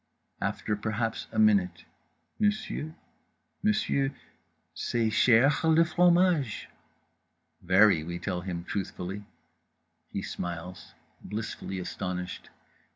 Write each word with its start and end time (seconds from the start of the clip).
After 0.41 0.75
perhaps 0.75 1.27
a 1.31 1.37
minute 1.37 1.85
"monsieur—monsieur—c'est 2.39 5.09
chèr 5.11 5.75
le 5.77 5.85
fromage?" 5.85 6.67
"Very," 7.61 8.03
we 8.03 8.17
tell 8.17 8.41
him 8.41 8.63
truthfully. 8.63 9.25
He 10.11 10.23
smiles, 10.23 10.95
blissfully 11.23 11.77
astonished. 11.77 12.49